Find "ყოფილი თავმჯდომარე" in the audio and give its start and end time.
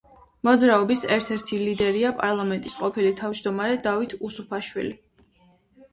2.81-3.79